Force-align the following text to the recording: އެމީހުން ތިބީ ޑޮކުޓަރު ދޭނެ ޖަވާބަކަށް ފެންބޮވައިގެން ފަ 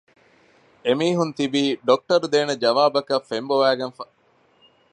އެމީހުން 0.85 1.33
ތިބީ 1.37 1.63
ޑޮކުޓަރު 1.85 2.27
ދޭނެ 2.33 2.53
ޖަވާބަކަށް 2.63 3.27
ފެންބޮވައިގެން 3.29 3.95
ފަ 3.97 4.03